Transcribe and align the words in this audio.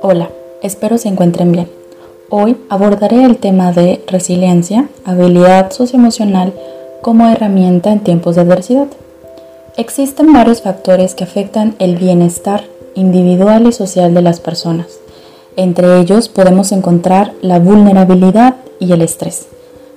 Hola, 0.00 0.30
espero 0.62 0.98
se 0.98 1.08
encuentren 1.08 1.52
bien. 1.52 1.68
Hoy 2.28 2.56
abordaré 2.68 3.24
el 3.24 3.36
tema 3.36 3.72
de 3.72 4.02
resiliencia, 4.06 4.88
habilidad 5.04 5.70
socioemocional 5.70 6.52
como 7.02 7.28
herramienta 7.28 7.92
en 7.92 8.00
tiempos 8.00 8.34
de 8.34 8.40
adversidad. 8.42 8.88
Existen 9.76 10.32
varios 10.32 10.62
factores 10.62 11.14
que 11.14 11.24
afectan 11.24 11.76
el 11.78 11.96
bienestar 11.96 12.64
individual 12.94 13.66
y 13.66 13.72
social 13.72 14.14
de 14.14 14.22
las 14.22 14.40
personas. 14.40 14.86
Entre 15.56 16.00
ellos 16.00 16.28
podemos 16.28 16.72
encontrar 16.72 17.32
la 17.42 17.58
vulnerabilidad 17.58 18.56
y 18.80 18.92
el 18.92 19.02
estrés, 19.02 19.46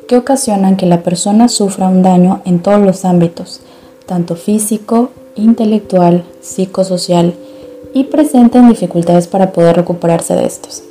que 0.07 0.17
ocasionan 0.17 0.77
que 0.77 0.85
la 0.85 1.01
persona 1.01 1.47
sufra 1.47 1.87
un 1.87 2.03
daño 2.03 2.41
en 2.45 2.61
todos 2.61 2.81
los 2.81 3.05
ámbitos, 3.05 3.61
tanto 4.05 4.35
físico, 4.35 5.09
intelectual, 5.35 6.23
psicosocial, 6.41 7.33
y 7.93 8.05
presenten 8.05 8.67
dificultades 8.67 9.27
para 9.27 9.53
poder 9.53 9.77
recuperarse 9.77 10.35
de 10.35 10.45
estos. 10.45 10.83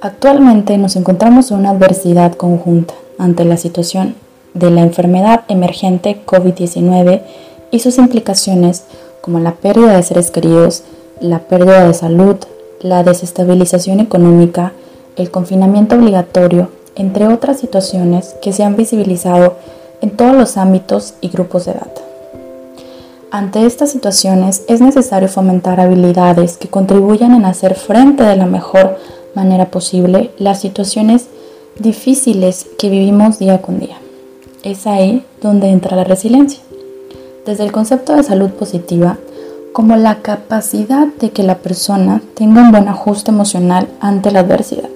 Actualmente 0.00 0.76
nos 0.76 0.96
encontramos 0.96 1.50
en 1.50 1.58
una 1.58 1.70
adversidad 1.70 2.34
conjunta 2.34 2.94
ante 3.16 3.44
la 3.44 3.56
situación 3.56 4.16
de 4.52 4.70
la 4.70 4.82
enfermedad 4.82 5.44
emergente 5.48 6.22
COVID-19 6.26 7.22
y 7.70 7.78
sus 7.78 7.98
implicaciones 7.98 8.84
como 9.20 9.38
la 9.38 9.52
pérdida 9.52 9.96
de 9.96 10.02
seres 10.02 10.30
queridos, 10.30 10.82
la 11.20 11.40
pérdida 11.40 11.86
de 11.86 11.94
salud, 11.94 12.36
la 12.80 13.02
desestabilización 13.04 14.00
económica, 14.00 14.72
el 15.16 15.30
confinamiento 15.30 15.96
obligatorio, 15.96 16.70
entre 16.94 17.28
otras 17.28 17.60
situaciones 17.60 18.34
que 18.42 18.52
se 18.52 18.64
han 18.64 18.76
visibilizado 18.76 19.56
en 20.00 20.10
todos 20.10 20.34
los 20.34 20.56
ámbitos 20.56 21.14
y 21.20 21.28
grupos 21.28 21.66
de 21.66 21.72
edad. 21.72 22.05
Ante 23.36 23.66
estas 23.66 23.90
situaciones 23.90 24.62
es 24.66 24.80
necesario 24.80 25.28
fomentar 25.28 25.78
habilidades 25.78 26.56
que 26.56 26.68
contribuyan 26.68 27.34
en 27.34 27.44
hacer 27.44 27.74
frente 27.74 28.22
de 28.22 28.34
la 28.34 28.46
mejor 28.46 28.96
manera 29.34 29.70
posible 29.70 30.30
las 30.38 30.62
situaciones 30.62 31.26
difíciles 31.78 32.66
que 32.78 32.88
vivimos 32.88 33.38
día 33.38 33.60
con 33.60 33.78
día. 33.78 33.98
Es 34.62 34.86
ahí 34.86 35.22
donde 35.42 35.68
entra 35.68 35.98
la 35.98 36.04
resiliencia. 36.04 36.60
Desde 37.44 37.64
el 37.64 37.72
concepto 37.72 38.16
de 38.16 38.22
salud 38.22 38.52
positiva, 38.52 39.18
como 39.74 39.96
la 39.96 40.22
capacidad 40.22 41.06
de 41.06 41.28
que 41.28 41.42
la 41.42 41.58
persona 41.58 42.22
tenga 42.36 42.62
un 42.62 42.70
buen 42.70 42.88
ajuste 42.88 43.32
emocional 43.32 43.86
ante 44.00 44.30
la 44.30 44.40
adversidad. 44.40 44.88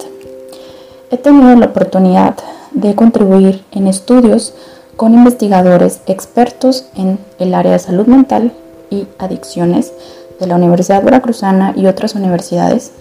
He 1.10 1.18
tenido 1.18 1.54
la 1.56 1.66
oportunidad 1.66 2.36
de 2.70 2.94
contribuir 2.94 3.62
en 3.72 3.86
estudios 3.86 4.54
con 5.00 5.14
investigadores 5.14 6.02
expertos 6.04 6.84
en 6.94 7.18
el 7.38 7.54
área 7.54 7.72
de 7.72 7.78
salud 7.78 8.06
mental 8.06 8.52
y 8.90 9.06
adicciones 9.18 9.94
de 10.38 10.46
la 10.46 10.56
Universidad 10.56 11.02
Veracruzana 11.02 11.72
y 11.74 11.86
otras 11.86 12.14
universidades. 12.14 12.92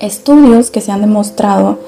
Estudios 0.00 0.70
que 0.70 0.80
se 0.80 0.92
han 0.92 1.02
demostrado 1.02 1.78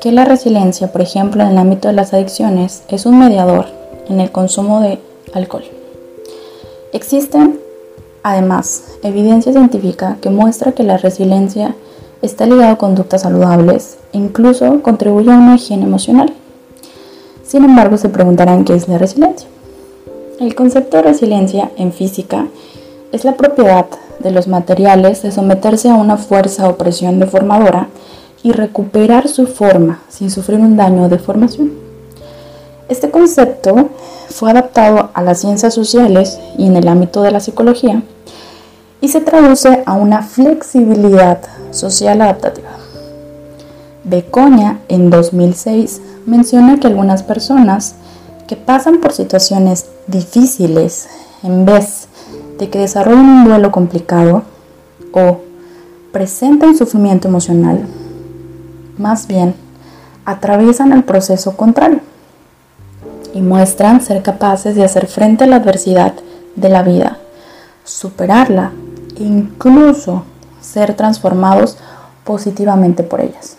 que 0.00 0.10
la 0.10 0.24
resiliencia, 0.24 0.90
por 0.90 1.02
ejemplo, 1.02 1.42
en 1.42 1.50
el 1.50 1.58
ámbito 1.58 1.88
de 1.88 1.92
las 1.92 2.14
adicciones, 2.14 2.82
es 2.88 3.04
un 3.04 3.18
mediador 3.18 3.66
en 4.08 4.20
el 4.20 4.32
consumo 4.32 4.80
de 4.80 5.00
alcohol. 5.34 5.64
Existen, 6.94 7.60
además, 8.22 8.84
evidencia 9.02 9.52
científica 9.52 10.16
que 10.22 10.30
muestra 10.30 10.72
que 10.72 10.82
la 10.82 10.96
resiliencia 10.96 11.74
está 12.22 12.46
ligada 12.46 12.70
a 12.70 12.78
conductas 12.78 13.20
saludables 13.20 13.98
e 14.14 14.16
incluso 14.16 14.80
contribuye 14.80 15.30
a 15.30 15.36
una 15.36 15.56
higiene 15.56 15.84
emocional. 15.84 16.32
Sin 17.56 17.64
embargo, 17.64 17.96
se 17.96 18.10
preguntarán 18.10 18.66
qué 18.66 18.74
es 18.74 18.86
la 18.86 18.98
resiliencia. 18.98 19.48
El 20.38 20.54
concepto 20.54 20.98
de 20.98 21.04
resiliencia 21.04 21.70
en 21.78 21.90
física 21.90 22.48
es 23.12 23.24
la 23.24 23.32
propiedad 23.36 23.86
de 24.18 24.30
los 24.30 24.46
materiales 24.46 25.22
de 25.22 25.32
someterse 25.32 25.88
a 25.88 25.94
una 25.94 26.18
fuerza 26.18 26.68
o 26.68 26.76
presión 26.76 27.18
deformadora 27.18 27.88
y 28.42 28.52
recuperar 28.52 29.28
su 29.28 29.46
forma 29.46 30.02
sin 30.10 30.30
sufrir 30.30 30.58
un 30.58 30.76
daño 30.76 31.04
o 31.04 31.08
deformación. 31.08 31.72
Este 32.90 33.10
concepto 33.10 33.88
fue 34.28 34.50
adaptado 34.50 35.08
a 35.14 35.22
las 35.22 35.40
ciencias 35.40 35.72
sociales 35.72 36.38
y 36.58 36.66
en 36.66 36.76
el 36.76 36.86
ámbito 36.86 37.22
de 37.22 37.30
la 37.30 37.40
psicología 37.40 38.02
y 39.00 39.08
se 39.08 39.22
traduce 39.22 39.82
a 39.86 39.94
una 39.94 40.20
flexibilidad 40.20 41.38
social 41.70 42.20
adaptativa. 42.20 42.75
Becoña 44.08 44.78
en 44.86 45.10
2006 45.10 46.00
menciona 46.26 46.78
que 46.78 46.86
algunas 46.86 47.24
personas 47.24 47.96
que 48.46 48.54
pasan 48.54 49.00
por 49.00 49.12
situaciones 49.12 49.86
difíciles 50.06 51.08
en 51.42 51.64
vez 51.64 52.06
de 52.56 52.70
que 52.70 52.78
desarrollen 52.78 53.28
un 53.28 53.44
duelo 53.46 53.72
complicado 53.72 54.44
o 55.10 55.40
presenten 56.12 56.76
sufrimiento 56.76 57.26
emocional, 57.26 57.84
más 58.96 59.26
bien 59.26 59.56
atraviesan 60.24 60.92
el 60.92 61.02
proceso 61.02 61.56
contrario 61.56 61.98
y 63.34 63.42
muestran 63.42 64.00
ser 64.00 64.22
capaces 64.22 64.76
de 64.76 64.84
hacer 64.84 65.08
frente 65.08 65.42
a 65.42 65.46
la 65.48 65.56
adversidad 65.56 66.14
de 66.54 66.68
la 66.68 66.84
vida, 66.84 67.18
superarla 67.82 68.70
e 69.18 69.24
incluso 69.24 70.22
ser 70.60 70.94
transformados 70.94 71.76
positivamente 72.22 73.02
por 73.02 73.20
ellas. 73.20 73.56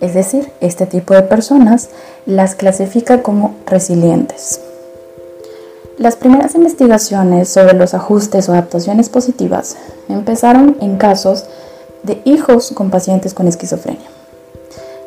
Es 0.00 0.14
decir, 0.14 0.50
este 0.60 0.86
tipo 0.86 1.14
de 1.14 1.22
personas 1.22 1.90
las 2.26 2.54
clasifica 2.54 3.22
como 3.22 3.54
resilientes. 3.66 4.60
Las 5.98 6.16
primeras 6.16 6.54
investigaciones 6.54 7.50
sobre 7.50 7.74
los 7.74 7.92
ajustes 7.92 8.48
o 8.48 8.52
adaptaciones 8.52 9.10
positivas 9.10 9.76
empezaron 10.08 10.78
en 10.80 10.96
casos 10.96 11.44
de 12.02 12.22
hijos 12.24 12.72
con 12.74 12.90
pacientes 12.90 13.34
con 13.34 13.46
esquizofrenia. 13.46 14.08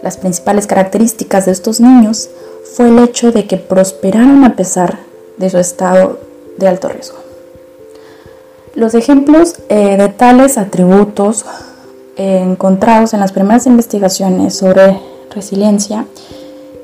Las 0.03 0.17
principales 0.17 0.67
características 0.67 1.47
de 1.47 1.53
estos 1.53 1.79
niños 1.79 2.29
fue 2.75 2.89
el 2.89 2.99
hecho 2.99 3.31
de 3.31 3.47
que 3.47 3.57
prosperaron 3.57 4.43
a 4.43 4.55
pesar 4.55 4.99
de 5.37 5.49
su 5.49 5.57
estado 5.57 6.19
de 6.57 6.67
alto 6.67 6.89
riesgo. 6.89 7.17
Los 8.75 8.93
ejemplos 8.93 9.55
eh, 9.69 9.97
de 9.97 10.09
tales 10.09 10.57
atributos 10.57 11.45
encontrados 12.15 13.13
en 13.13 13.19
las 13.19 13.31
primeras 13.31 13.65
investigaciones 13.67 14.55
sobre 14.55 14.99
resiliencia 15.33 16.05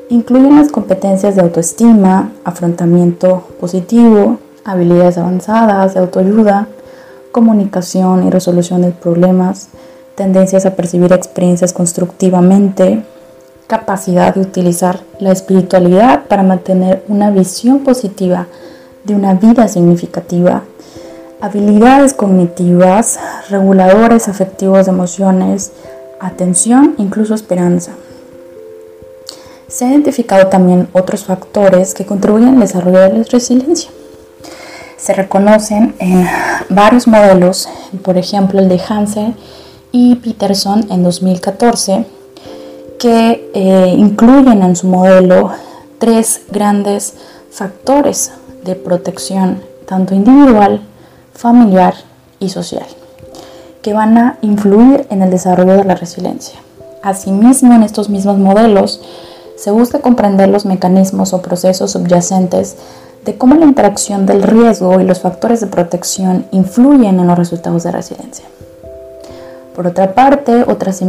incluyen 0.10 0.56
las 0.56 0.72
competencias 0.72 1.36
de 1.36 1.42
autoestima, 1.42 2.32
afrontamiento 2.44 3.44
positivo, 3.60 4.40
habilidades 4.66 5.18
avanzadas 5.18 5.94
de 5.94 6.00
autoayuda, 6.00 6.68
comunicación 7.32 8.28
y 8.28 8.32
resolución 8.32 8.82
de 8.82 8.92
problemas, 8.92 9.70
tendencias 10.16 10.66
a 10.66 10.76
percibir 10.76 11.14
experiencias 11.14 11.74
constructivamente, 11.74 13.04
capacidad 13.68 14.34
de 14.34 14.42
utilizar 14.42 15.02
la 15.20 15.32
espiritualidad 15.32 16.26
para 16.28 16.44
mantener 16.44 17.06
una 17.08 17.30
visión 17.30 17.82
positiva 17.82 18.48
de 19.04 19.16
una 19.16 19.36
vida 19.36 19.68
significativa, 19.68 20.64
habilidades 21.42 22.14
cognitivas, 22.14 23.20
reguladores 23.50 24.28
afectivos 24.28 24.86
de 24.86 24.92
emociones, 24.92 25.72
atención, 26.20 26.96
incluso 26.98 27.34
esperanza. 27.34 27.92
Se 29.68 29.86
han 29.86 29.92
identificado 29.92 30.48
también 30.48 30.90
otros 30.94 31.24
factores 31.24 31.94
que 31.94 32.06
contribuyen 32.06 32.56
al 32.56 32.60
desarrollo 32.60 33.00
de 33.00 33.20
la 33.20 33.24
resiliencia. 33.24 33.90
Se 34.98 35.14
reconocen 35.14 35.96
en 36.00 36.28
varios 36.70 37.08
modelos, 37.08 37.70
por 38.04 38.18
ejemplo 38.18 38.60
el 38.60 38.68
de 38.68 38.82
Hansen 38.86 39.36
y 39.92 40.16
Peterson 40.16 40.88
en 40.92 41.04
2014, 41.04 42.06
que 43.00 43.50
eh, 43.54 43.94
incluyen 43.96 44.62
en 44.62 44.76
su 44.76 44.88
modelo 44.88 45.52
tres 46.00 46.42
grandes 46.52 47.14
factores 47.50 48.32
de 48.66 48.76
protección, 48.76 49.62
tanto 49.86 50.14
individual 50.14 50.82
familiar 51.40 51.94
y 52.40 52.50
social, 52.50 52.86
que 53.82 53.94
van 53.94 54.18
a 54.18 54.38
influir 54.42 55.08
en 55.10 55.22
el 55.22 55.32
desarrollo 55.32 55.78
de 55.78 55.86
la 55.86 55.96
resiliencia. 55.96 56.60
Asimismo, 57.02 57.74
en 57.74 57.84
estos 57.84 58.10
mismos 58.10 58.38
modelos 58.38 59.02
se 59.56 59.72
busca 59.72 60.00
comprender 60.00 60.50
los 60.50 60.66
mecanismos 60.66 61.32
o 61.32 61.42
procesos 61.42 61.92
subyacentes 61.92 62.76
de 63.24 63.38
cómo 63.38 63.56
la 63.56 63.66
interacción 63.66 64.26
del 64.26 64.44
riesgo 64.44 65.00
y 65.00 65.06
los 65.06 65.22
factores 65.22 65.62
de 65.62 65.68
protección 65.68 66.46
influyen 66.52 67.22
en 67.22 67.28
los 67.28 67.38
resultados 67.38 67.84
de 67.84 67.92
resiliencia. 67.92 68.46
Por 69.76 69.88
otra 69.88 70.14
parte, 70.14 70.64
otras, 70.64 71.02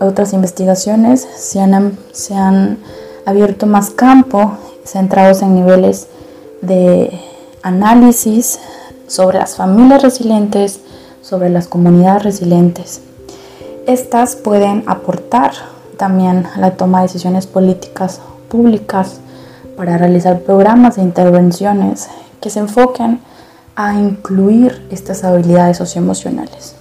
otras 0.00 0.32
investigaciones 0.34 1.26
se 1.34 1.60
han, 1.60 1.98
se 2.12 2.34
han 2.34 2.78
abierto 3.24 3.66
más 3.66 3.88
campo 3.88 4.52
centrados 4.84 5.40
en 5.40 5.54
niveles 5.54 6.08
de 6.60 7.18
análisis 7.62 8.58
sobre 9.06 9.38
las 9.38 9.56
familias 9.56 10.02
resilientes, 10.02 10.80
sobre 11.22 11.48
las 11.50 11.68
comunidades 11.68 12.22
resilientes. 12.22 13.00
Estas 13.86 14.36
pueden 14.36 14.84
aportar 14.86 15.52
también 15.96 16.46
a 16.46 16.58
la 16.58 16.76
toma 16.76 16.98
de 16.98 17.06
decisiones 17.06 17.46
políticas 17.46 18.20
públicas 18.48 19.20
para 19.76 19.98
realizar 19.98 20.40
programas 20.40 20.96
de 20.96 21.02
intervenciones 21.02 22.08
que 22.40 22.50
se 22.50 22.60
enfoquen 22.60 23.20
a 23.76 23.94
incluir 23.94 24.86
estas 24.90 25.22
habilidades 25.24 25.76
socioemocionales. 25.76 26.74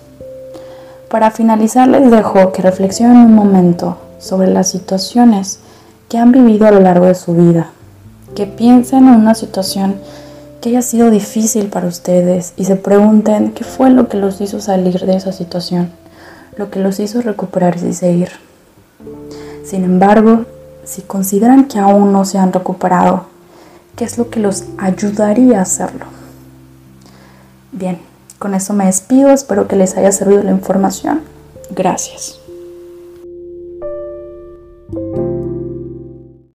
Para 1.10 1.31
finalizar 1.31 1.88
les 1.88 2.10
dejo 2.10 2.51
que 2.51 2.62
reflexionen 2.62 3.18
un 3.18 3.36
momento 3.36 3.98
sobre 4.19 4.48
las 4.48 4.69
situaciones 4.69 5.60
que 6.10 6.18
han 6.18 6.31
vivido 6.31 6.68
a 6.68 6.72
lo 6.72 6.80
largo 6.80 7.06
de 7.06 7.16
su 7.16 7.33
vida, 7.33 7.69
que 8.33 8.48
piensen 8.48 9.07
en 9.07 9.16
una 9.16 9.36
situación 9.36 9.95
que 10.65 10.69
haya 10.69 10.81
sido 10.81 11.12
difícil 11.12 11.67
para 11.67 11.85
ustedes 11.85 12.53
y 12.57 12.65
se 12.65 12.75
pregunten 12.75 13.51
qué 13.51 13.63
fue 13.63 13.91
lo 13.91 14.09
que 14.09 14.17
los 14.17 14.41
hizo 14.41 14.59
salir 14.59 15.00
de 15.00 15.15
esa 15.15 15.31
situación, 15.31 15.91
lo 16.57 16.71
que 16.71 16.79
los 16.79 17.00
hizo 17.00 17.21
recuperarse 17.21 17.88
y 17.88 17.94
seguir. 17.94 18.29
Sin 19.63 19.83
embargo, 19.83 20.45
si 20.83 21.03
consideran 21.03 21.65
que 21.65 21.77
aún 21.77 22.12
no 22.12 22.25
se 22.25 22.39
han 22.39 22.51
recuperado, 22.51 23.27
¿qué 23.95 24.06
es 24.06 24.17
lo 24.17 24.31
que 24.31 24.39
los 24.39 24.63
ayudaría 24.79 25.59
a 25.59 25.62
hacerlo? 25.62 26.07
Bien, 27.71 28.00
con 28.39 28.56
eso 28.56 28.73
me 28.73 28.88
despido, 28.88 29.29
espero 29.29 29.67
que 29.67 29.75
les 29.75 29.95
haya 29.95 30.12
servido 30.12 30.41
la 30.41 30.50
información. 30.50 31.21
Gracias. 31.69 32.39